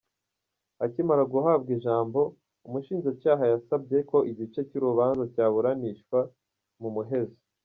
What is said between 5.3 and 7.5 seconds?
cyaburanishwa mu muhezo.